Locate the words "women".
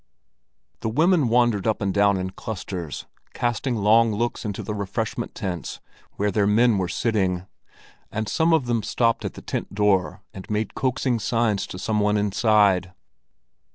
0.89-1.27